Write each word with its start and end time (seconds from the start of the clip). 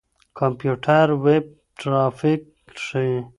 کمپيوټر 0.39 1.05
ويب 1.25 1.45
ټرافيک 1.79 2.41
ښيي. 2.85 3.17